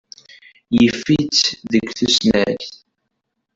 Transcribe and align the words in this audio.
Yif-itt 0.77 1.41
deg 1.71 1.85
tusnakt. 1.97 2.73